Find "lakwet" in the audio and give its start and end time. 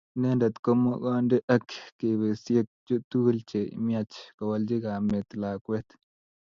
5.41-5.87